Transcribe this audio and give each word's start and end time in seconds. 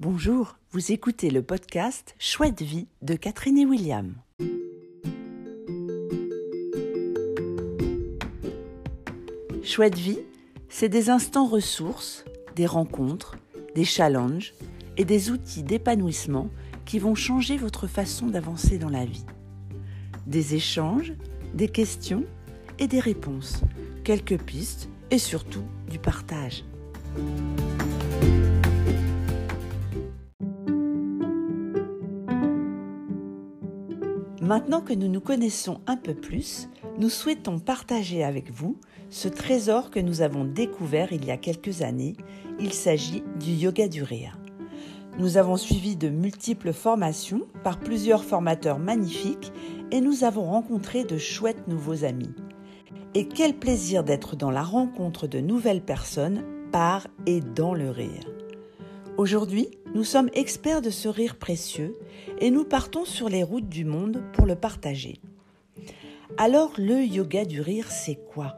Bonjour, 0.00 0.54
vous 0.70 0.92
écoutez 0.92 1.28
le 1.28 1.42
podcast 1.42 2.14
Chouette 2.20 2.62
vie 2.62 2.86
de 3.02 3.16
Catherine 3.16 3.58
et 3.58 3.66
William. 3.66 4.14
Chouette 9.64 9.98
vie, 9.98 10.20
c'est 10.68 10.88
des 10.88 11.10
instants 11.10 11.46
ressources, 11.46 12.24
des 12.54 12.66
rencontres, 12.66 13.38
des 13.74 13.84
challenges 13.84 14.54
et 14.96 15.04
des 15.04 15.32
outils 15.32 15.64
d'épanouissement 15.64 16.48
qui 16.84 17.00
vont 17.00 17.16
changer 17.16 17.56
votre 17.56 17.88
façon 17.88 18.28
d'avancer 18.28 18.78
dans 18.78 18.90
la 18.90 19.04
vie. 19.04 19.26
Des 20.28 20.54
échanges, 20.54 21.12
des 21.54 21.68
questions 21.68 22.22
et 22.78 22.86
des 22.86 23.00
réponses, 23.00 23.62
quelques 24.04 24.38
pistes 24.38 24.88
et 25.10 25.18
surtout 25.18 25.64
du 25.90 25.98
partage. 25.98 26.62
Maintenant 34.48 34.80
que 34.80 34.94
nous 34.94 35.08
nous 35.08 35.20
connaissons 35.20 35.82
un 35.86 35.98
peu 35.98 36.14
plus, 36.14 36.70
nous 36.98 37.10
souhaitons 37.10 37.58
partager 37.58 38.24
avec 38.24 38.50
vous 38.50 38.78
ce 39.10 39.28
trésor 39.28 39.90
que 39.90 40.00
nous 40.00 40.22
avons 40.22 40.46
découvert 40.46 41.12
il 41.12 41.26
y 41.26 41.30
a 41.30 41.36
quelques 41.36 41.82
années. 41.82 42.16
Il 42.58 42.72
s'agit 42.72 43.22
du 43.38 43.50
yoga 43.50 43.88
du 43.88 44.02
rire. 44.02 44.38
Nous 45.18 45.36
avons 45.36 45.58
suivi 45.58 45.96
de 45.96 46.08
multiples 46.08 46.72
formations 46.72 47.42
par 47.62 47.78
plusieurs 47.78 48.24
formateurs 48.24 48.78
magnifiques 48.78 49.52
et 49.90 50.00
nous 50.00 50.24
avons 50.24 50.44
rencontré 50.44 51.04
de 51.04 51.18
chouettes 51.18 51.68
nouveaux 51.68 52.04
amis. 52.04 52.34
Et 53.14 53.28
quel 53.28 53.52
plaisir 53.52 54.02
d'être 54.02 54.34
dans 54.34 54.50
la 54.50 54.62
rencontre 54.62 55.26
de 55.26 55.40
nouvelles 55.40 55.84
personnes 55.84 56.42
par 56.72 57.06
et 57.26 57.42
dans 57.42 57.74
le 57.74 57.90
rire. 57.90 58.24
Aujourd'hui, 59.18 59.68
nous 59.94 60.04
sommes 60.04 60.30
experts 60.34 60.82
de 60.82 60.90
ce 60.90 61.08
rire 61.08 61.36
précieux 61.36 61.96
et 62.40 62.50
nous 62.50 62.64
partons 62.64 63.04
sur 63.04 63.28
les 63.28 63.42
routes 63.42 63.68
du 63.68 63.84
monde 63.84 64.22
pour 64.32 64.46
le 64.46 64.54
partager. 64.54 65.20
Alors 66.36 66.72
le 66.76 67.02
yoga 67.02 67.44
du 67.44 67.60
rire, 67.60 67.90
c'est 67.90 68.18
quoi? 68.32 68.56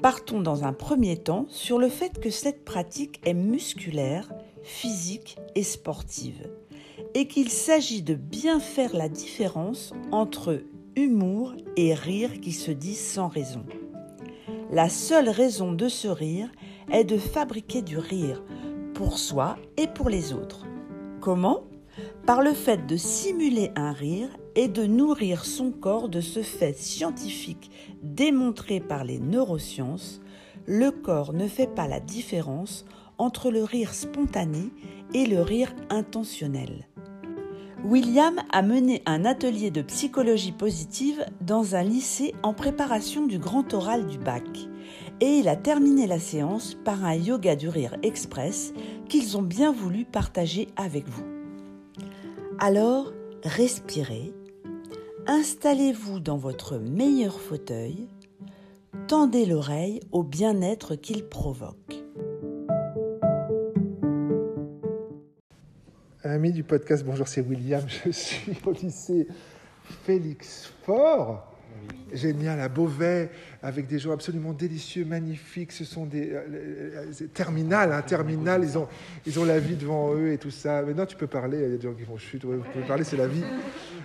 Partons 0.00 0.40
dans 0.40 0.64
un 0.64 0.72
premier 0.72 1.16
temps 1.16 1.46
sur 1.48 1.78
le 1.78 1.88
fait 1.88 2.20
que 2.20 2.30
cette 2.30 2.64
pratique 2.64 3.20
est 3.24 3.34
musculaire, 3.34 4.32
physique 4.62 5.38
et 5.56 5.64
sportive, 5.64 6.48
et 7.14 7.26
qu'il 7.26 7.48
s'agit 7.48 8.02
de 8.02 8.14
bien 8.14 8.60
faire 8.60 8.96
la 8.96 9.08
différence 9.08 9.92
entre 10.12 10.62
humour 10.94 11.54
et 11.76 11.94
rire 11.94 12.40
qui 12.40 12.52
se 12.52 12.70
disent 12.70 13.04
sans 13.04 13.28
raison. 13.28 13.64
La 14.70 14.88
seule 14.88 15.28
raison 15.28 15.72
de 15.72 15.88
ce 15.88 16.08
rire 16.08 16.50
est 16.92 17.04
de 17.04 17.18
fabriquer 17.18 17.82
du 17.82 17.98
rire 17.98 18.42
pour 18.98 19.20
soi 19.20 19.56
et 19.76 19.86
pour 19.86 20.08
les 20.08 20.32
autres. 20.32 20.66
Comment? 21.20 21.60
Par 22.26 22.42
le 22.42 22.52
fait 22.52 22.84
de 22.84 22.96
simuler 22.96 23.70
un 23.76 23.92
rire 23.92 24.28
et 24.56 24.66
de 24.66 24.86
nourrir 24.86 25.44
son 25.44 25.70
corps 25.70 26.08
de 26.08 26.20
ce 26.20 26.42
fait 26.42 26.76
scientifique 26.76 27.70
démontré 28.02 28.80
par 28.80 29.04
les 29.04 29.20
neurosciences, 29.20 30.20
le 30.66 30.90
corps 30.90 31.32
ne 31.32 31.46
fait 31.46 31.72
pas 31.72 31.86
la 31.86 32.00
différence 32.00 32.84
entre 33.18 33.52
le 33.52 33.62
rire 33.62 33.94
spontané 33.94 34.70
et 35.14 35.26
le 35.26 35.42
rire 35.42 35.72
intentionnel. 35.90 36.88
William 37.84 38.42
a 38.50 38.62
mené 38.62 39.02
un 39.06 39.24
atelier 39.24 39.70
de 39.70 39.82
psychologie 39.82 40.50
positive 40.50 41.24
dans 41.40 41.76
un 41.76 41.84
lycée 41.84 42.34
en 42.42 42.52
préparation 42.52 43.28
du 43.28 43.38
grand 43.38 43.72
oral 43.74 44.08
du 44.08 44.18
bac 44.18 44.42
et 45.20 45.38
il 45.38 45.48
a 45.48 45.56
terminé 45.56 46.06
la 46.06 46.18
séance 46.18 46.74
par 46.84 47.04
un 47.04 47.14
yoga 47.14 47.56
du 47.56 47.68
rire 47.68 47.96
express 48.02 48.72
qu'ils 49.08 49.36
ont 49.36 49.42
bien 49.42 49.72
voulu 49.72 50.04
partager 50.04 50.68
avec 50.76 51.08
vous. 51.08 51.24
Alors, 52.58 53.12
respirez, 53.44 54.32
installez-vous 55.26 56.20
dans 56.20 56.36
votre 56.36 56.78
meilleur 56.78 57.40
fauteuil, 57.40 58.08
tendez 59.06 59.46
l'oreille 59.46 60.00
au 60.12 60.22
bien-être 60.22 60.94
qu'il 60.94 61.24
provoque. 61.24 61.76
Ami 66.22 66.52
du 66.52 66.62
podcast, 66.62 67.04
bonjour, 67.04 67.26
c'est 67.26 67.40
William, 67.40 67.84
je 68.04 68.10
suis 68.10 68.56
au 68.66 68.72
lycée 68.72 69.26
Félix 70.04 70.72
Fort 70.84 71.57
génial 72.12 72.60
à 72.60 72.68
Beauvais, 72.68 73.30
avec 73.62 73.86
des 73.86 73.98
gens 73.98 74.12
absolument 74.12 74.52
délicieux, 74.52 75.04
magnifiques. 75.04 75.72
Ce 75.72 75.84
sont 75.84 76.06
des 76.06 76.30
euh, 76.32 77.04
terminales, 77.34 77.92
hein. 77.92 78.02
Ils 79.26 79.38
ont, 79.38 79.44
la 79.44 79.58
vie 79.58 79.76
devant 79.76 80.14
eux 80.14 80.32
et 80.32 80.38
tout 80.38 80.50
ça. 80.50 80.82
Maintenant, 80.82 81.06
tu 81.06 81.16
peux 81.16 81.26
parler. 81.26 81.58
Il 81.58 81.62
y 81.62 81.74
a 81.74 81.76
des 81.76 81.80
gens 81.80 81.94
qui 81.94 82.04
font 82.04 82.18
chute. 82.18 82.44
vous 82.44 82.62
pouvez 82.72 82.86
parler, 82.86 83.04
c'est 83.04 83.16
la 83.16 83.26
vie. 83.26 83.44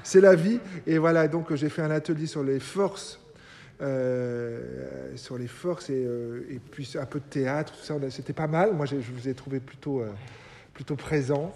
C'est 0.03 0.21
la 0.21 0.35
vie. 0.35 0.59
Et 0.85 0.97
voilà, 0.97 1.27
donc 1.27 1.53
j'ai 1.55 1.69
fait 1.69 1.81
un 1.81 1.91
atelier 1.91 2.27
sur 2.27 2.43
les 2.43 2.59
forces. 2.59 3.19
Euh, 3.81 5.11
sur 5.15 5.37
les 5.37 5.47
forces 5.47 5.89
et, 5.89 6.05
euh, 6.05 6.45
et, 6.49 6.59
puis 6.59 6.89
un 6.97 7.05
peu 7.05 7.19
de 7.19 7.25
théâtre, 7.25 7.73
tout 7.73 7.83
ça, 7.83 7.95
c'était 8.11 8.31
pas 8.31 8.47
mal. 8.47 8.73
Moi, 8.73 8.85
je 8.85 8.95
vous 8.95 9.27
ai 9.27 9.33
trouvé 9.33 9.59
plutôt, 9.59 10.03
plutôt 10.73 10.95
présent, 10.95 11.53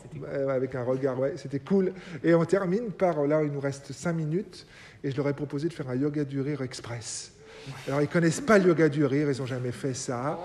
avec 0.50 0.76
un 0.76 0.84
regard, 0.84 1.20
ouais, 1.20 1.34
c'était 1.38 1.60
cool. 1.60 1.94
Et 2.24 2.34
on 2.34 2.46
termine 2.46 2.92
par, 2.92 3.26
là, 3.26 3.44
il 3.44 3.52
nous 3.52 3.60
reste 3.60 3.92
cinq 3.92 4.14
minutes, 4.14 4.68
et 5.04 5.12
je 5.12 5.18
leur 5.18 5.28
ai 5.28 5.34
proposé 5.34 5.68
de 5.68 5.74
faire 5.74 5.90
un 5.90 5.96
yoga 5.96 6.24
du 6.24 6.42
rire 6.42 6.62
express. 6.62 7.37
Alors, 7.88 8.02
ils 8.02 8.08
connaissent 8.08 8.42
pas 8.42 8.58
le 8.58 8.68
yoga 8.68 8.90
du 8.90 9.06
rire, 9.06 9.30
ils 9.32 9.40
n'ont 9.40 9.46
jamais 9.46 9.72
fait 9.72 9.94
ça. 9.94 10.40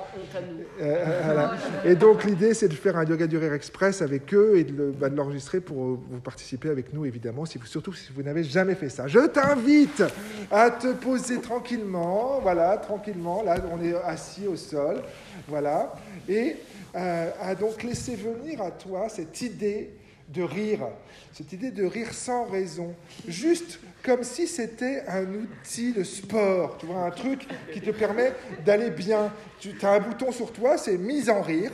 Euh, 0.81 1.49
et 1.85 1.95
donc, 1.95 2.25
l'idée, 2.25 2.55
c'est 2.55 2.69
de 2.69 2.75
faire 2.75 2.97
un 2.97 3.05
yoga 3.05 3.27
du 3.27 3.37
rire 3.37 3.53
express 3.53 4.03
avec 4.03 4.33
eux 4.35 4.57
et 4.57 4.65
de, 4.65 4.93
bah, 4.99 5.09
l'enregistrer 5.09 5.61
pour 5.61 5.85
euh, 5.85 5.99
vous 6.11 6.21
participer 6.21 6.71
avec 6.71 6.93
nous, 6.93 7.05
évidemment, 7.05 7.45
si 7.45 7.59
vous, 7.59 7.67
surtout 7.67 7.93
si 7.93 8.13
vous 8.13 8.23
n'avez 8.23 8.45
jamais 8.45 8.75
fait 8.75 8.89
ça. 8.89 9.07
Je 9.07 9.21
t'invite 9.21 10.03
à 10.51 10.71
te 10.71 10.93
poser 10.93 11.41
tranquillement, 11.41 12.41
voilà, 12.43 12.77
tranquillement. 12.77 13.43
Là, 13.43 13.57
on 13.73 13.83
est 13.83 13.95
assis 14.05 14.47
au 14.47 14.57
sol, 14.57 15.03
voilà, 15.49 15.95
et 16.29 16.57
euh, 16.95 17.31
à 17.41 17.55
donc 17.55 17.83
laisser 17.83 18.17
venir 18.17 18.61
à 18.63 18.71
toi 18.71 19.09
cette 19.09 19.41
idée 19.41 19.91
de 20.29 20.43
rire, 20.43 20.87
cette 21.33 21.53
idée 21.53 21.71
de 21.71 21.85
rire 21.85 22.13
sans 22.13 22.45
raison, 22.45 22.95
juste 23.27 23.81
comme 24.05 24.25
si 24.25 24.47
c'était 24.47 25.05
un 25.07 25.25
outil 25.35 25.93
de 25.93 26.03
sport, 26.03 26.77
tu 26.79 26.87
vois, 26.87 27.05
un 27.05 27.11
truc 27.11 27.47
qui 27.73 27.81
te 27.81 27.91
permet 27.91 28.33
d'aller 28.65 28.91
bien. 28.91 29.33
Tu 29.61 29.75
as 29.83 29.91
un 29.91 30.01
bouton 30.01 30.33
sur 30.33 30.53
toi, 30.53 30.77
c'est 30.77 30.99
mise 30.99 31.31
en 31.31 31.41
rire. 31.41 31.71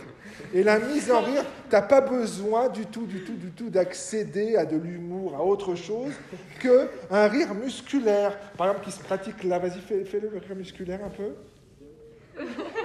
Et 0.55 0.63
la 0.63 0.79
mise 0.79 1.11
en 1.11 1.21
rire, 1.21 1.45
tu 1.69 1.75
n'as 1.75 1.83
pas 1.83 2.01
besoin 2.01 2.69
du 2.69 2.87
tout, 2.87 3.07
du 3.07 3.25
tout, 3.25 3.35
du 3.35 3.51
tout 3.51 3.71
d'accéder 3.71 4.57
à 4.57 4.65
de 4.65 4.77
l'humour, 4.77 5.35
à 5.35 5.43
autre 5.43 5.75
chose 5.75 6.13
qu'un 6.61 7.29
rire 7.29 7.55
musculaire. 7.55 8.39
Par 8.57 8.69
exemple, 8.69 8.85
qui 8.85 8.93
se 8.93 9.01
pratique 9.01 9.43
là, 9.45 9.59
vas-y, 9.59 9.81
fais, 9.81 10.05
fais 10.05 10.21
le 10.21 10.29
rire 10.29 10.57
musculaire 10.57 11.01
un 11.05 11.11
peu. 11.11 11.35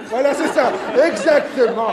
Voilà, 0.06 0.34
c'est 0.34 0.48
ça, 0.48 0.72
exactement, 1.06 1.92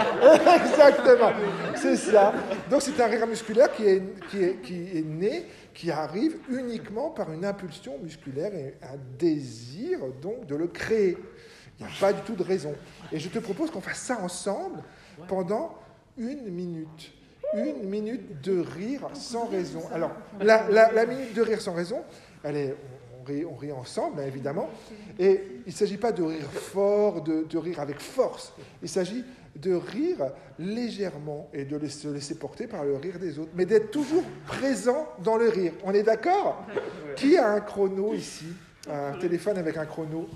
exactement, 0.56 1.32
c'est 1.76 1.96
ça. 1.96 2.34
Donc 2.70 2.82
c'est 2.82 3.00
un 3.00 3.08
rire 3.08 3.28
musculaire 3.28 3.72
qui 3.74 3.86
est, 3.86 4.02
qui, 4.30 4.44
est, 4.44 4.62
qui 4.62 4.98
est 4.98 5.06
né, 5.06 5.46
qui 5.74 5.92
arrive 5.92 6.38
uniquement 6.50 7.10
par 7.10 7.32
une 7.32 7.46
impulsion 7.46 7.98
musculaire 8.00 8.54
et 8.54 8.76
un 8.82 8.98
désir 9.18 10.00
donc 10.22 10.46
de 10.46 10.56
le 10.56 10.68
créer. 10.68 11.18
Il 11.80 11.86
n'y 11.86 11.92
a 11.92 11.96
pas 12.00 12.14
du 12.14 12.22
tout 12.22 12.36
de 12.36 12.44
raison. 12.44 12.74
Et 13.12 13.20
je 13.20 13.30
te 13.30 13.40
propose 13.40 13.72
qu'on 13.72 13.82
fasse 13.82 14.00
ça 14.00 14.20
ensemble 14.22 14.84
pendant 15.28 15.76
une 16.18 16.50
minute. 16.50 17.14
Une 17.54 17.90
minute 17.90 18.42
de 18.42 18.60
rire 18.60 19.10
sans 19.14 19.48
raison. 19.48 19.82
Alors, 19.92 20.12
la, 20.40 21.06
minute 21.06 21.34
de 21.34 21.42
rire 21.42 21.60
sans 21.60 21.74
raison, 21.74 22.02
elle 22.44 22.56
est, 22.56 22.76
on 23.50 23.56
rit, 23.56 23.72
ensemble, 23.72 24.22
hein, 24.22 24.26
évidemment. 24.28 24.70
Et 25.20 25.42
il 25.66 25.70
ne 25.70 25.76
s'agit 25.76 25.98
pas 25.98 26.12
de 26.12 26.24
rire 26.24 26.50
fort, 26.52 27.22
de, 27.22 27.58
rire 27.58 27.80
avec 27.80 28.00
force. 28.00 28.54
Il 28.82 28.90
s'agit 28.90 29.24
de 29.56 29.74
rire 29.74 30.32
légèrement 30.60 31.50
et 31.54 31.66
de 31.66 31.88
se 31.88 32.08
laisser 32.08 32.36
porter 32.36 32.68
par 32.68 32.84
le 32.84 32.96
rire 32.96 33.20
des 33.20 33.38
autres, 33.40 33.52
mais 33.56 33.66
d'être 33.66 33.92
toujours 33.92 34.24
présent 34.48 35.08
dans 35.24 35.38
le 35.38 35.50
rire. 35.50 35.74
On 35.84 35.94
est 35.94 36.04
d'accord 36.04 36.64
Qui 37.16 37.38
a 37.38 37.52
un 37.52 37.60
chrono 37.60 38.14
ici 38.14 38.46
Un 38.90 39.18
téléphone 39.20 39.58
avec 39.58 39.78
un 39.78 39.86
chrono? 39.86 40.30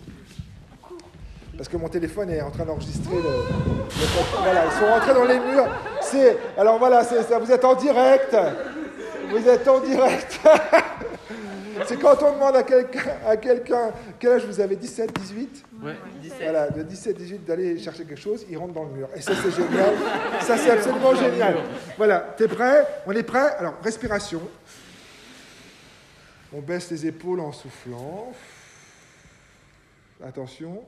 Parce 1.57 1.69
que 1.69 1.77
mon 1.77 1.87
téléphone 1.87 2.29
est 2.31 2.41
en 2.41 2.51
train 2.51 2.65
d'enregistrer 2.65 3.15
le, 3.15 3.29
Voilà, 4.41 4.65
ils 4.65 4.79
sont 4.79 4.87
rentrés 4.87 5.13
dans 5.13 5.23
les 5.23 5.39
murs. 5.39 5.67
C'est 6.01 6.37
alors 6.57 6.77
voilà, 6.77 7.03
c'est 7.03 7.23
ça. 7.23 7.39
Vous 7.39 7.49
êtes 7.49 7.63
en 7.63 7.75
direct. 7.75 8.35
Vous 9.29 9.47
êtes 9.47 9.67
en 9.67 9.79
direct. 9.79 10.39
C'est 11.87 11.99
quand 11.99 12.21
on 12.23 12.33
demande 12.33 12.55
à 12.55 12.63
quelqu'un, 12.63 13.11
à 13.25 13.37
quelqu'un 13.37 13.91
quel 14.19 14.33
âge 14.33 14.45
vous 14.45 14.59
avez 14.59 14.75
17, 14.75 15.13
18 15.13 15.63
Ouais, 15.83 15.95
17. 16.21 16.37
Voilà, 16.41 16.69
de 16.69 16.83
17, 16.83 17.17
18 17.17 17.45
d'aller 17.45 17.77
chercher 17.77 18.05
quelque 18.05 18.21
chose, 18.21 18.45
il 18.49 18.57
rentre 18.57 18.73
dans 18.73 18.85
le 18.85 18.91
mur. 18.91 19.09
Et 19.15 19.21
ça, 19.21 19.33
c'est 19.35 19.51
génial. 19.51 19.93
Ça, 20.41 20.57
c'est 20.57 20.71
absolument 20.71 21.13
génial. 21.15 21.57
Voilà, 21.97 22.33
t'es 22.37 22.47
prêt? 22.47 22.85
On 23.05 23.11
est 23.11 23.23
prêt? 23.23 23.55
Alors, 23.57 23.75
respiration. 23.83 24.41
On 26.53 26.61
baisse 26.61 26.89
les 26.91 27.05
épaules 27.05 27.41
en 27.41 27.51
soufflant. 27.51 28.31
Attention. 30.25 30.83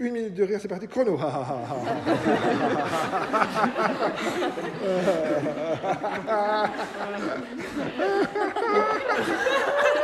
Une 0.00 0.12
minute 0.12 0.34
de 0.34 0.42
rire, 0.42 0.58
c'est 0.60 0.66
parti, 0.66 0.88
chrono. 0.88 1.16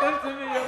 깜짝이야. 0.00 0.60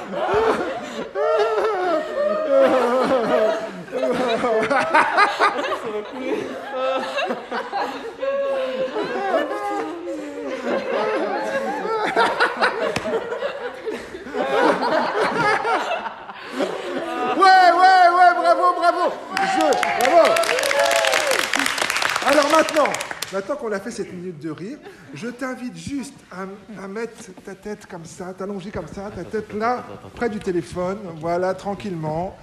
Maintenant, 23.33 23.55
qu'on 23.55 23.71
a 23.71 23.79
fait 23.79 23.91
cette 23.91 24.13
minute 24.13 24.39
de 24.39 24.49
rire, 24.49 24.77
je 25.13 25.27
t'invite 25.27 25.77
juste 25.77 26.15
à, 26.31 26.87
mettre 26.87 27.31
ta 27.45 27.55
tête 27.55 27.85
comme 27.85 28.05
ça, 28.05 28.33
t'allonger 28.33 28.71
comme 28.71 28.87
ça, 28.87 29.11
ta 29.15 29.23
tête 29.23 29.53
là, 29.53 29.85
près 30.15 30.29
du 30.29 30.39
téléphone, 30.39 30.97
voilà, 31.19 31.53
tranquillement. 31.53 32.35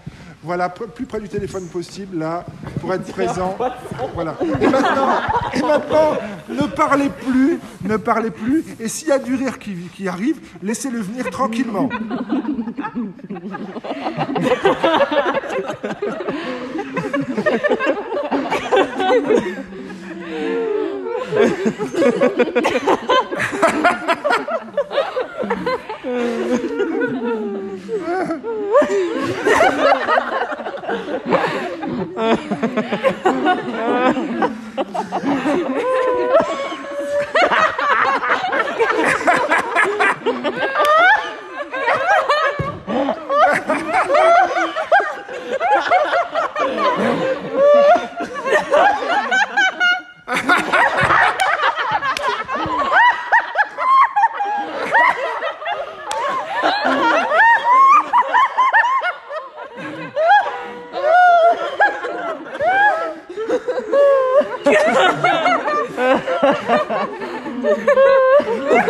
Voilà, 0.42 0.68
plus 0.68 1.06
près 1.06 1.18
du 1.18 1.28
téléphone 1.28 1.66
possible, 1.66 2.18
là, 2.18 2.44
pour 2.80 2.92
être 2.94 3.10
présent. 3.10 3.56
Voilà. 4.14 4.36
Et 4.60 4.66
maintenant, 4.68 6.16
ne 6.48 6.66
parlez 6.68 7.08
plus, 7.08 7.58
ne 7.82 7.96
parlez 7.96 8.30
plus. 8.30 8.62
Et 8.78 8.86
s'il 8.86 9.08
y 9.08 9.12
a 9.12 9.18
du 9.18 9.34
rire 9.34 9.58
qui 9.58 10.06
arrive, 10.06 10.38
laissez-le 10.62 11.00
venir 11.00 11.28
tranquillement. 11.30 11.88
Ha 21.66 21.72
ha 21.72 21.80
ha 22.06 23.44
ha 33.44 33.76
ha! 33.76 33.85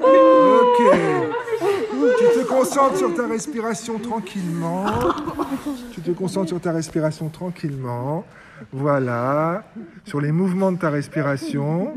Ok. 0.00 0.78
Tu 2.18 2.24
te 2.38 2.46
concentres 2.46 2.96
sur 2.96 3.14
ta 3.14 3.26
respiration 3.26 3.98
tranquillement. 3.98 4.84
Tu 5.92 6.00
te 6.00 6.10
concentres 6.10 6.48
sur 6.48 6.60
ta 6.60 6.72
respiration 6.72 7.28
tranquillement. 7.28 8.24
Voilà. 8.72 9.64
Sur 10.04 10.20
les 10.20 10.32
mouvements 10.32 10.72
de 10.72 10.78
ta 10.78 10.90
respiration. 10.90 11.94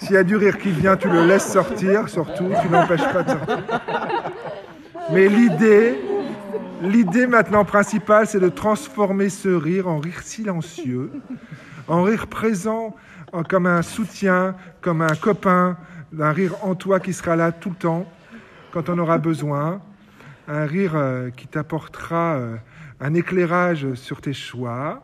S'il 0.00 0.12
y 0.12 0.16
a 0.16 0.24
du 0.24 0.36
rire 0.36 0.58
qui 0.58 0.70
vient, 0.70 0.96
tu 0.96 1.08
le 1.08 1.26
laisses 1.26 1.50
sortir, 1.52 2.08
surtout. 2.08 2.48
Tu 2.62 2.68
n'empêches 2.68 3.12
pas 3.12 3.22
de 3.22 3.30
sortir. 3.30 3.58
Mais 5.12 5.28
l'idée, 5.28 6.00
l'idée 6.82 7.26
maintenant 7.26 7.64
principale, 7.64 8.26
c'est 8.26 8.40
de 8.40 8.48
transformer 8.48 9.28
ce 9.28 9.48
rire 9.48 9.88
en 9.88 9.98
rire 9.98 10.22
silencieux, 10.22 11.10
en 11.88 12.02
rire 12.02 12.26
présent, 12.28 12.94
en- 13.32 13.42
comme 13.42 13.66
un 13.66 13.82
soutien, 13.82 14.54
comme 14.80 15.02
un 15.02 15.14
copain, 15.14 15.76
un 16.18 16.32
rire 16.32 16.54
en 16.62 16.74
toi 16.74 16.98
qui 17.00 17.12
sera 17.12 17.36
là 17.36 17.52
tout 17.52 17.70
le 17.70 17.76
temps, 17.76 18.06
quand 18.72 18.88
on 18.88 18.98
aura 18.98 19.18
besoin, 19.18 19.80
un 20.48 20.64
rire 20.64 20.92
euh, 20.94 21.30
qui 21.30 21.46
t'apportera 21.46 22.34
euh, 22.34 22.56
un 23.00 23.14
éclairage 23.14 23.92
sur 23.94 24.20
tes 24.20 24.32
choix 24.32 25.02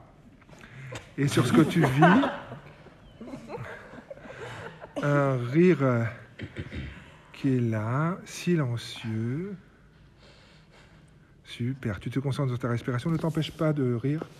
et 1.18 1.28
sur 1.28 1.46
ce 1.46 1.52
que 1.52 1.62
tu 1.62 1.80
vis, 1.80 2.22
un 5.06 5.38
rire 5.52 5.78
euh, 5.82 6.02
qui 7.32 7.56
est 7.56 7.60
là, 7.60 8.16
silencieux. 8.25 9.54
Super, 11.44 12.00
tu 12.00 12.10
te 12.10 12.18
concentres 12.18 12.50
sur 12.50 12.58
ta 12.58 12.68
respiration, 12.68 13.08
ne 13.10 13.16
t'empêche 13.16 13.52
pas 13.52 13.72
de 13.72 13.94
rire. 13.94 14.25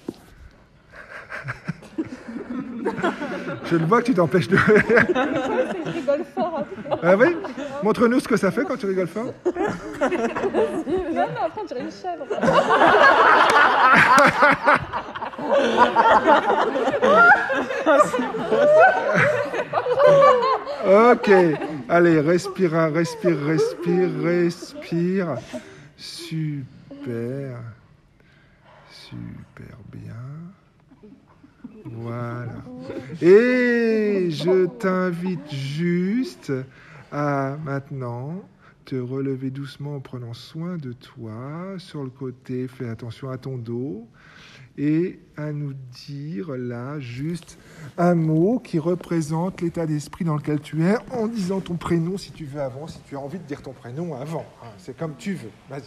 Je 3.65 3.77
le 3.77 3.85
vois 3.85 4.01
que 4.01 4.07
tu 4.07 4.15
t'empêches 4.15 4.49
de 4.49 4.57
rire. 4.57 4.83
Je 5.87 5.91
rigole 5.91 6.25
fort. 6.35 6.65
Ah 7.03 7.17
oui? 7.17 7.37
Montre-nous 7.83 8.21
ce 8.21 8.29
que 8.29 8.37
ça 8.37 8.51
fait 8.51 8.65
quand 8.65 8.77
tu 8.77 8.87
rigoles 8.87 9.09
fort. 9.09 9.33
Non, 9.45 9.53
mais 10.01 10.17
après, 11.45 11.61
on 11.63 11.65
dirait 11.65 11.81
une 11.81 11.91
chèvre. 11.91 12.27
Ok, 20.85 21.31
allez, 21.89 22.21
respire, 22.21 22.73
respire, 22.93 23.39
respire, 23.45 24.11
respire. 24.23 25.39
Super, 25.97 27.59
super 28.91 29.79
bien. 29.91 30.15
Voilà. 31.85 32.63
Et 33.23 34.29
je 34.31 34.67
t'invite 34.67 35.53
juste 35.53 36.53
à 37.11 37.57
maintenant 37.65 38.43
te 38.85 38.97
relever 38.97 39.51
doucement 39.51 39.97
en 39.97 40.01
prenant 40.01 40.35
soin 40.35 40.77
de 40.77 40.93
toi. 40.93 41.75
Sur 41.79 42.05
le 42.05 42.11
côté, 42.11 42.69
fais 42.69 42.89
attention 42.89 43.31
à 43.31 43.39
ton 43.39 43.57
dos. 43.57 44.07
Et 44.79 45.21
à 45.39 45.53
nous 45.53 45.73
dire 46.07 46.51
là 46.57 47.01
juste 47.01 47.59
un 47.97 48.15
mot 48.15 48.59
qui 48.59 48.79
représente 48.79 49.63
l'état 49.63 49.87
d'esprit 49.87 50.25
dans 50.27 50.37
lequel 50.37 50.61
tu 50.61 50.85
es 50.85 50.97
en 51.13 51.29
disant 51.29 51.61
ton 51.61 51.77
prénom 51.77 52.19
si 52.19 52.31
tu 52.33 52.45
veux 52.45 52.61
avant, 52.61 52.87
si 52.87 52.99
tu 53.09 53.17
as 53.17 53.21
envie 53.21 53.39
de 53.39 53.45
dire 53.45 53.63
ton 53.63 53.73
prénom 53.73 54.15
avant. 54.15 54.45
hein. 54.63 54.69
C'est 54.77 54.95
comme 54.97 55.17
tu 55.17 55.33
veux. 55.35 55.51
Vas-y. 55.71 55.83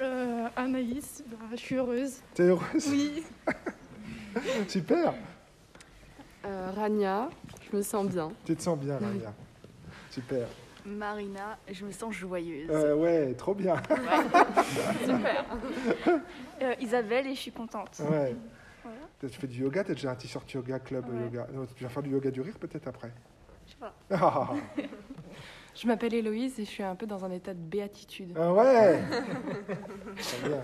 Euh, 0.00 0.46
Anaïs, 0.54 1.24
bah, 1.28 1.36
je 1.52 1.56
suis 1.56 1.74
heureuse. 1.74 2.20
T'es 2.34 2.44
heureuse? 2.44 2.86
Oui. 2.90 3.24
Super. 4.68 5.14
Euh, 6.46 6.70
Rania, 6.76 7.28
Je 7.72 7.76
me 7.76 7.82
sens 7.82 8.06
bien. 8.06 8.30
Tu 8.44 8.54
te 8.54 8.62
sens 8.62 8.78
bien, 8.78 9.00
Maria. 9.00 9.34
Super. 10.10 10.46
Marina, 10.86 11.58
je 11.70 11.84
me 11.84 11.90
sens 11.90 12.14
joyeuse. 12.14 12.70
Euh, 12.70 12.94
ouais, 12.94 13.34
trop 13.34 13.54
bien. 13.54 13.74
Super. 15.02 15.44
Euh, 16.62 16.74
Isabelle, 16.80 17.26
et 17.28 17.34
je 17.34 17.40
suis 17.40 17.52
contente. 17.52 18.00
Ouais. 18.10 18.34
Voilà. 18.82 18.98
Tu 19.20 19.28
fais 19.28 19.46
du 19.46 19.60
yoga, 19.62 19.84
tu 19.84 19.92
as 19.92 19.94
déjà 19.94 20.10
un 20.10 20.14
t-shirt 20.16 20.50
yoga, 20.52 20.78
club 20.80 21.08
Ouais. 21.08 21.22
yoga. 21.24 21.46
Non, 21.52 21.66
tu 21.76 21.84
vas 21.84 21.88
faire 21.90 22.02
du 22.02 22.10
yoga 22.10 22.30
du 22.32 22.40
rire 22.40 22.56
peut-être 22.58 22.88
après 22.88 23.12
Je 23.66 23.72
sais 23.72 23.78
pas. 23.78 23.94
Ah, 24.10 24.50
Je 25.74 25.86
m'appelle 25.86 26.14
Héloïse 26.14 26.58
et 26.58 26.64
je 26.64 26.70
suis 26.70 26.82
un 26.82 26.96
peu 26.96 27.06
dans 27.06 27.24
un 27.24 27.30
état 27.30 27.54
de 27.54 27.60
béatitude. 27.60 28.34
ah 28.36 28.52
ouais 28.52 28.98
Très 30.16 30.48
bien. 30.48 30.62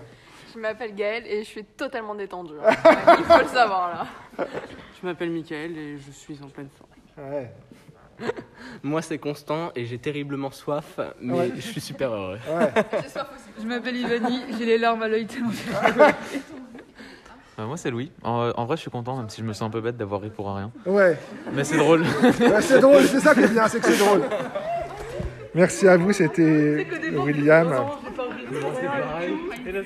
Je 0.53 0.59
m'appelle 0.59 0.95
Gaëlle 0.95 1.27
et 1.27 1.39
je 1.43 1.47
suis 1.49 1.63
totalement 1.65 2.15
détendue. 2.15 2.55
hein. 2.63 2.71
Il 3.19 3.23
faut 3.25 3.39
le 3.41 3.47
savoir 3.47 4.05
là. 4.37 4.45
Je 5.01 5.05
m'appelle 5.05 5.29
Mickaël 5.29 5.77
et 5.77 5.97
je 5.97 6.11
suis 6.11 6.41
en 6.43 6.47
pleine 6.49 6.69
forme. 6.69 7.29
Ouais. 7.31 7.51
Moi, 8.85 9.01
c'est 9.01 9.17
Constant 9.17 9.71
et 9.75 9.85
j'ai 9.85 9.97
terriblement 9.97 10.51
soif, 10.51 10.99
mais 11.19 11.33
Ouais. 11.33 11.51
je 11.55 11.61
suis 11.61 11.81
super 11.81 12.11
heureux. 12.13 12.37
Ouais. 12.47 12.71
Je 13.59 13.65
m'appelle 13.65 13.95
Ivani, 13.95 14.41
j'ai 14.59 14.65
les 14.65 14.77
larmes 14.77 15.01
à 15.01 15.07
l'œil 15.07 15.25
tellement 15.25 15.49
Euh, 17.57 17.65
moi, 17.65 17.77
c'est 17.77 17.89
Louis. 17.89 18.11
En, 18.21 18.51
en 18.55 18.65
vrai, 18.65 18.75
je 18.77 18.81
suis 18.81 18.91
content, 18.91 19.17
même 19.17 19.27
si 19.29 19.41
je 19.41 19.45
me 19.47 19.53
sens 19.53 19.63
un 19.63 19.69
peu 19.71 19.81
bête 19.81 19.97
d'avoir 19.97 20.21
ri 20.21 20.29
pour 20.29 20.53
rien. 20.55 20.71
Ouais. 20.85 21.17
Mais 21.53 21.63
c'est 21.63 21.77
drôle. 21.77 22.03
Ouais, 22.39 22.61
c'est 22.61 22.79
drôle, 22.79 23.01
c'est 23.05 23.21
ça 23.21 23.33
qui 23.33 23.39
est 23.41 23.47
bien, 23.47 23.67
c'est 23.67 23.79
que 23.79 23.87
c'est 23.91 23.97
drôle. 24.05 24.21
Merci 25.55 25.87
à 25.87 25.97
vous, 25.97 26.13
c'était 26.13 26.85
William. 27.11 27.73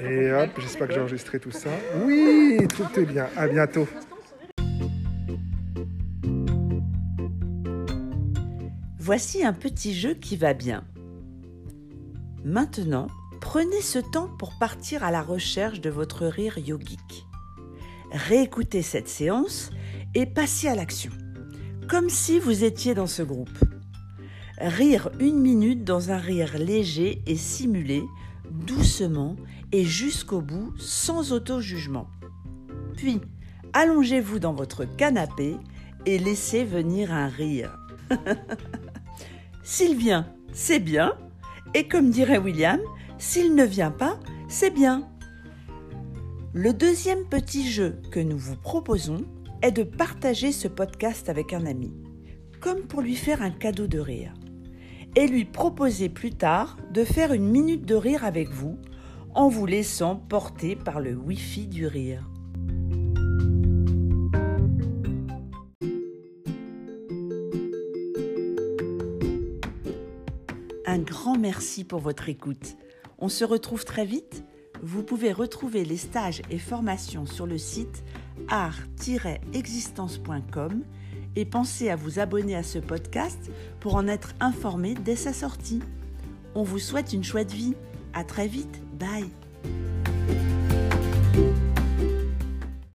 Et 0.09 0.31
hop, 0.33 0.49
j'espère 0.57 0.87
que 0.89 0.93
j'ai 0.93 0.99
enregistré 0.99 1.39
tout 1.39 1.51
ça. 1.51 1.69
Oui, 2.03 2.57
tout 2.75 2.99
est 2.99 3.05
bien. 3.05 3.27
À 3.37 3.47
bientôt. 3.47 3.87
Voici 9.09 9.43
un 9.43 9.53
petit 9.53 9.95
jeu 9.95 10.13
qui 10.13 10.37
va 10.37 10.53
bien. 10.53 10.83
Maintenant, 12.45 13.07
prenez 13.41 13.81
ce 13.81 13.97
temps 13.97 14.29
pour 14.37 14.59
partir 14.59 15.03
à 15.03 15.09
la 15.09 15.23
recherche 15.23 15.81
de 15.81 15.89
votre 15.89 16.27
rire 16.27 16.59
yogique. 16.59 17.25
Réécoutez 18.11 18.83
cette 18.83 19.07
séance 19.07 19.71
et 20.13 20.27
passez 20.27 20.67
à 20.67 20.75
l'action, 20.75 21.11
comme 21.89 22.07
si 22.07 22.37
vous 22.37 22.63
étiez 22.63 22.93
dans 22.93 23.07
ce 23.07 23.23
groupe. 23.23 23.57
Rire 24.59 25.09
une 25.19 25.39
minute 25.39 25.83
dans 25.83 26.11
un 26.11 26.17
rire 26.17 26.59
léger 26.59 27.23
et 27.25 27.35
simulé, 27.35 28.03
doucement 28.51 29.37
et 29.71 29.85
jusqu'au 29.85 30.41
bout, 30.41 30.71
sans 30.77 31.33
auto-jugement. 31.33 32.05
Puis, 32.95 33.19
allongez-vous 33.73 34.37
dans 34.37 34.53
votre 34.53 34.85
canapé 34.85 35.57
et 36.05 36.19
laissez 36.19 36.63
venir 36.63 37.11
un 37.11 37.27
rire. 37.27 37.75
S'il 39.71 39.95
vient, 39.95 40.25
c'est 40.51 40.79
bien. 40.79 41.13
Et 41.75 41.87
comme 41.87 42.09
dirait 42.09 42.39
William, 42.39 42.79
s'il 43.19 43.53
ne 43.53 43.63
vient 43.63 43.91
pas, 43.91 44.19
c'est 44.47 44.71
bien. 44.71 45.07
Le 46.53 46.73
deuxième 46.73 47.23
petit 47.29 47.69
jeu 47.69 48.01
que 48.11 48.19
nous 48.19 48.39
vous 48.39 48.55
proposons 48.55 49.23
est 49.61 49.71
de 49.71 49.83
partager 49.83 50.51
ce 50.51 50.67
podcast 50.67 51.29
avec 51.29 51.53
un 51.53 51.67
ami, 51.67 51.93
comme 52.59 52.87
pour 52.87 53.01
lui 53.01 53.15
faire 53.15 53.43
un 53.43 53.51
cadeau 53.51 53.85
de 53.85 53.99
rire, 53.99 54.33
et 55.15 55.27
lui 55.27 55.45
proposer 55.45 56.09
plus 56.09 56.31
tard 56.31 56.77
de 56.91 57.03
faire 57.03 57.31
une 57.31 57.47
minute 57.47 57.85
de 57.85 57.93
rire 57.93 58.25
avec 58.25 58.49
vous 58.49 58.79
en 59.35 59.49
vous 59.49 59.67
laissant 59.67 60.15
porter 60.15 60.75
par 60.75 60.99
le 60.99 61.13
Wi-Fi 61.13 61.67
du 61.67 61.85
rire. 61.85 62.27
Un 70.89 70.97
grand 70.97 71.37
merci 71.37 71.83
pour 71.83 71.99
votre 71.99 72.29
écoute. 72.29 72.75
On 73.19 73.29
se 73.29 73.43
retrouve 73.43 73.85
très 73.85 74.05
vite. 74.05 74.43
Vous 74.81 75.03
pouvez 75.03 75.31
retrouver 75.31 75.85
les 75.85 75.97
stages 75.97 76.41
et 76.49 76.57
formations 76.57 77.27
sur 77.27 77.45
le 77.45 77.59
site 77.59 78.03
art-existence.com 78.47 80.83
et 81.35 81.45
pensez 81.45 81.91
à 81.91 81.95
vous 81.95 82.17
abonner 82.17 82.55
à 82.55 82.63
ce 82.63 82.79
podcast 82.79 83.51
pour 83.79 83.93
en 83.93 84.07
être 84.07 84.33
informé 84.39 84.95
dès 84.95 85.15
sa 85.15 85.31
sortie. 85.31 85.81
On 86.55 86.63
vous 86.63 86.79
souhaite 86.79 87.13
une 87.13 87.23
chouette 87.23 87.51
vie. 87.51 87.75
À 88.15 88.23
très 88.23 88.47
vite. 88.47 88.81
Bye. 88.97 89.29